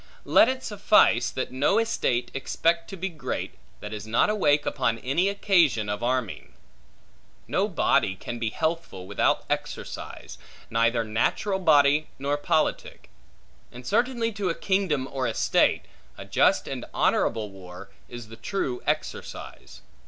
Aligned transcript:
Let 0.25 0.49
it 0.49 0.63
suffice, 0.63 1.29
that 1.29 1.51
no 1.51 1.77
estate 1.77 2.31
expect 2.33 2.89
to 2.89 2.97
be 2.97 3.07
great, 3.07 3.53
that 3.81 3.93
is 3.93 4.07
not 4.07 4.31
awake 4.31 4.65
upon 4.65 4.97
any 4.97 5.25
just 5.27 5.37
occasion 5.37 5.89
of 5.89 6.01
arming. 6.01 6.53
No 7.47 7.67
body 7.67 8.15
can 8.15 8.39
be 8.39 8.49
healthful 8.49 9.05
without 9.05 9.45
exercise, 9.47 10.39
neither 10.71 11.03
natural 11.03 11.59
body 11.59 12.07
nor 12.17 12.35
politic; 12.35 13.11
and 13.71 13.85
certainly 13.85 14.31
to 14.31 14.49
a 14.49 14.55
kingdom 14.55 15.07
or 15.11 15.27
estate, 15.27 15.83
a 16.17 16.25
just 16.25 16.67
and 16.67 16.83
honorable 16.95 17.51
war, 17.51 17.91
is 18.09 18.29
the 18.29 18.37
true 18.37 18.81
exercise. 18.87 19.81